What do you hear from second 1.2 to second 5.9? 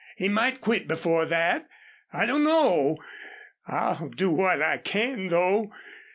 that I dunno. I'll do what I can though."